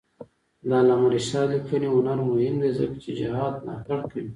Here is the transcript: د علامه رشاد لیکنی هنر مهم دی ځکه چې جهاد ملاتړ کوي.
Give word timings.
د 0.67 0.69
علامه 0.79 1.07
رشاد 1.15 1.47
لیکنی 1.53 1.87
هنر 1.95 2.17
مهم 2.31 2.55
دی 2.61 2.71
ځکه 2.79 2.95
چې 3.03 3.11
جهاد 3.19 3.53
ملاتړ 3.65 3.99
کوي. 4.11 4.29